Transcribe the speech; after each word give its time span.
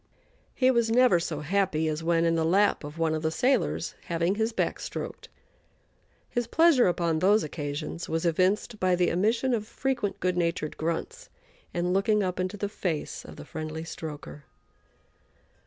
He 0.55 0.71
was 0.71 0.89
never 0.89 1.19
so 1.19 1.41
happy 1.41 1.87
as 1.87 2.03
when 2.03 2.25
in 2.25 2.33
the 2.33 2.43
lap 2.43 2.83
of 2.83 2.97
one 2.97 3.13
of 3.13 3.21
the 3.21 3.29
sailors, 3.29 3.93
having 4.05 4.33
his 4.33 4.51
back 4.51 4.79
stroked. 4.79 5.29
His 6.27 6.47
pleasure 6.47 6.87
upon 6.87 7.19
those 7.19 7.43
occasions 7.43 8.09
was 8.09 8.25
evinced 8.25 8.79
by 8.79 8.95
the 8.95 9.09
emission 9.09 9.53
of 9.53 9.67
frequent 9.67 10.19
good 10.19 10.37
natured 10.37 10.75
grunts 10.75 11.29
and 11.71 11.93
looking 11.93 12.23
up 12.23 12.39
into 12.39 12.57
the 12.57 12.67
face 12.67 13.23
of 13.25 13.35
the 13.35 13.45
friendly 13.45 13.83
stroker. 13.83 14.41